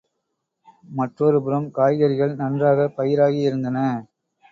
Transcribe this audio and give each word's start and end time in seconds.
மற்றொரு 0.89 1.43
புறம் 1.43 1.67
காய்கறிகள் 1.71 2.33
நன்றாகப் 2.35 2.95
பயிராகியிருந்தன. 2.97 3.77